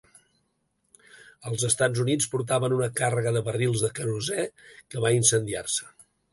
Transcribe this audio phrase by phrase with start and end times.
[1.51, 5.91] Els "Estats Units" portaven una càrrega de barrils de querosè que va incendiar-se.